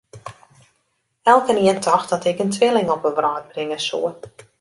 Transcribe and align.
Elkenien 1.23 1.79
tocht 1.79 2.09
dat 2.09 2.25
ik 2.25 2.37
in 2.39 2.49
twilling 2.49 2.89
op 2.89 3.03
'e 3.05 3.11
wrâld 3.17 3.47
bringe 3.51 3.79
soe. 3.87 4.13